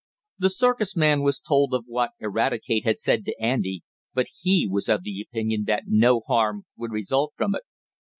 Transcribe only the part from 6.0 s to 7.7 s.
harm would result from it.